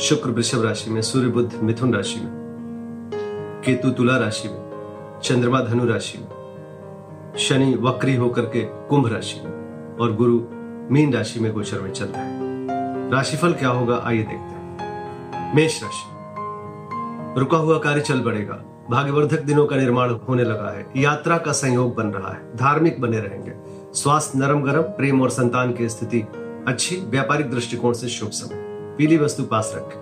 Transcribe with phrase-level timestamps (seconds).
[0.00, 2.30] शुक्र वृषभ राशि में, सूर्य बुद्ध मिथुन राशि में,
[3.64, 9.96] केतु तुला राशि में, चंद्रमा धनु राशि में, शनि वक्री होकर के कुंभ राशि में
[10.00, 10.40] और गुरु
[10.94, 15.82] मीन राशि में गोचर में चल रहा है। राशिफल क्या होगा, आइए देखते हैं। मेष
[15.82, 21.52] राशि रुका हुआ कार्य चल बढ़ेगा भाग्यवर्धक दिनों का निर्माण होने लगा है, यात्रा का
[21.52, 23.52] संयोग बन रहा है, धार्मिक बने रहेंगे,
[23.94, 26.20] स्वास्थ्य नरम गरम, प्रेम और संतान की स्थिति
[26.68, 30.00] अच्छी, व्यापारिक दृष्टिकोण से शुभ समय। पीली वस्तु पास रखें।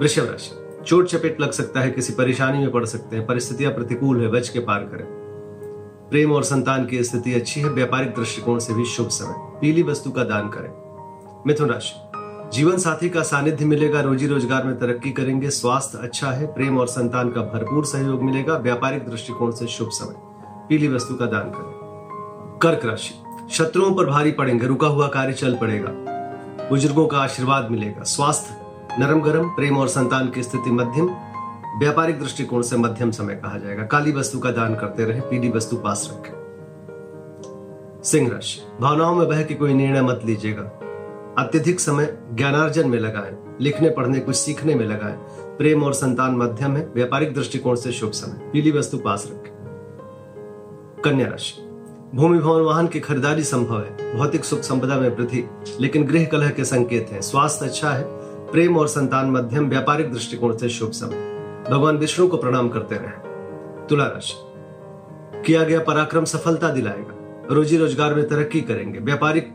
[0.00, 4.20] वृषभ राशि, चोट चपेट लग सकता है, किसी परेशानी में पड़ सकते हैं, परिस्थितियाँ प्रतिकूल
[4.20, 5.06] है बच के पार करें।
[6.10, 10.10] प्रेम और संतान की स्थिति अच्छी है, व्यापारिक दृष्टिकोण से भी शुभ समय। पीली वस्तु
[10.10, 11.94] का दान करें। मिथुन राशि,
[12.56, 16.86] जीवन साथी का सानिध्य मिलेगा, रोजी रोज़गार में तरक्की करेंगे, स्वास्थ्य अच्छा है, प्रेम और
[16.86, 20.14] संतान का भरपूर सहयोग मिलेगा, व्यापारिक दृष्टिकोण से शुभ समय।
[20.68, 23.14] पीली वस्तु का दान करें। कर्क राशि,
[23.50, 26.13] शत्रुओं पर भारी पड़ेंगे, रुका हुआ कार्य चल पड़ेगा।
[26.70, 28.54] बुज़ुर्गों का आशीर्वाद मिलेगा। स्वास्थ्य
[28.98, 31.08] नरम गरम प्रेम और संतान की स्थिति मध्यम,
[31.78, 35.76] व्यापारिक दृष्टिकोण से मध्यम समय कहा जाएगा। काली वस्तु का दान करते रहे, पीली वस्तु
[35.76, 40.62] पास रखें। सिंह राशि, भावनाओं में बह के कोई निर्णय मत लीजिएगा।
[41.38, 45.16] अत्यधिक समय ज्ञानार्जन में लगाएँ, लिखने, पढ़ने, कुछ सीखने में लगाएँ।
[45.58, 49.52] प्रेम और संतान मध्यम है, व्यापारिक दृष्टिकोण से शुभ समय, पीली वस्तु पास रखें।
[51.04, 51.63] कन्या राशि
[52.14, 56.50] भूमि, भवन, वाहन की खरीदारी संभव है। भौतिक सुख संपदा में वृद्धि। लेकिन गृह कलह
[56.50, 58.04] के संकेत हैं। स्वास्थ्य अच्छा है।
[58.50, 61.16] प्रेम और संतान मध्यम, व्यापारिक दृष्टिकोण से शुभ समय
[61.70, 63.28] भगवान विष्णु को प्रणाम करते रहे।
[63.86, 64.34] तुला राशि।
[65.42, 69.54] किया गया पराक्रम सफलता दिलाएगा। रोजी रोज़गार में तरक्की करेंगे। व्यापारिक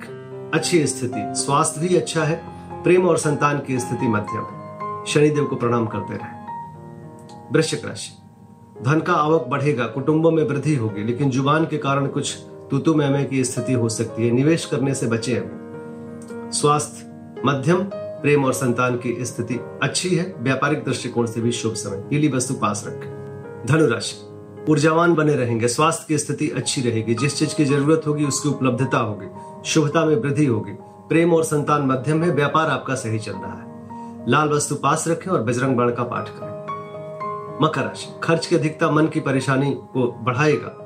[0.54, 2.44] अच्छी स्थिति। स्वास्थ्य भी अच्छा है।
[2.84, 6.46] प्रेम और संतान की स्थिति मध्यम है। शनिदेव को प्रणाम करते रहे।
[7.54, 8.22] वृश्चिक राशि।
[8.84, 12.38] धन का आवक बढ़ेगा। कुटुंबों में वृद्धि होगी। लेकिन ज़ुबान के कारण कुछ
[12.72, 15.60] तुतु मैमे की स्थिति हो सकती है। निवेश करने से बचे अभी
[16.52, 17.12] स्वास्थ्य,
[17.46, 22.28] मध्यम, प्रेम और संतान की स्थिति अच्छी है। व्यापारिक दृष्टिकोण से भी शुभ समय। पीली
[22.28, 24.16] वस्तु पास रखें। धनुराशि,
[24.72, 28.98] ऊर्जावान बने रहेंगे। स्वास्थ्य की स्थिति अच्छी रहेगी। जिस चीज़ की ज़रूरत होगी, उसकी उपलब्धता
[28.98, 29.28] होगी।
[29.66, 33.70] शुभता में वृद्धि होगी। प्रेम और संतान मध्यम है। व्यापार आपका सही चल रहा है।
[34.28, 36.60] लाल वस्तु पास रखें और बजरंग बाण का पाठ करें।
[37.62, 40.86] मकर राशि, खर्च की अधिकता मन की परेशानी को बढ़ाएगा।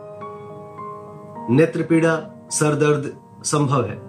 [1.50, 4.02] नेत्र पीड़ा सर दर्द संभव है।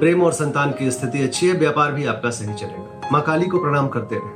[0.00, 3.58] प्रेम और संतान की स्थिति अच्छी है, व्यापार भी आपका सही चलेगा। माँ काली को
[3.58, 4.30] प्रणाम करते रहे।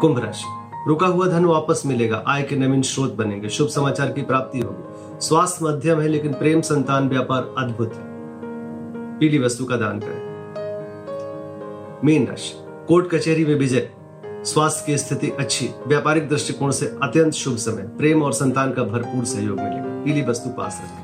[0.00, 0.44] कुंभ राशि।
[0.88, 4.94] रुका हुआ धन वापस मिलेगा। आय के नवीन स्रोत बनेंगे। शुभ समाचार की प्राप्ति होगी।
[5.20, 8.02] स्वास्थ्य मध्यम है, लेकिन प्रेम, संतान, व्यापार अद्भुत है।
[9.18, 10.34] पीली वस्तु का दान करें।
[12.04, 12.54] मीन राशि।
[12.88, 13.90] कोर्ट कचहरी में विजय।
[14.26, 19.24] स्वास्थ्य की स्थिति अच्छी। व्यापारिक दृष्टिकोण से अत्यंत शुभ समय। प्रेम और संतान का भरपूर
[19.24, 21.03] सहयोग मिलेगा। पीली वस्तु पास रखें।